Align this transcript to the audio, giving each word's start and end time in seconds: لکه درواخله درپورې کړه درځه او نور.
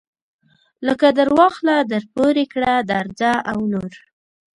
لکه 0.87 1.07
درواخله 1.19 1.75
درپورې 1.91 2.45
کړه 2.53 2.73
درځه 2.91 3.33
او 3.51 3.59
نور. 3.73 3.93